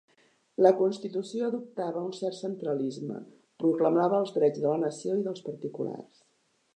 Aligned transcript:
La 0.65 0.69
Constitució 0.77 1.49
adoptava 1.49 2.01
un 2.07 2.15
cert 2.19 2.37
centralisme, 2.39 3.21
proclamava 3.65 4.23
els 4.23 4.35
drets 4.39 4.65
de 4.65 4.67
la 4.73 4.83
Nació 4.85 5.19
i 5.21 5.25
dels 5.29 5.45
particulars. 5.51 6.23